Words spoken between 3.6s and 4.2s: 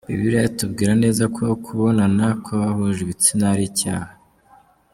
icyaha.